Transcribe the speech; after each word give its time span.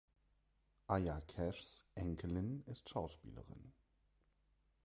Aya 0.87 1.21
Cashs 1.27 1.85
Enkelin 1.95 2.63
ist 2.65 2.89
Schauspielerin. 2.89 3.71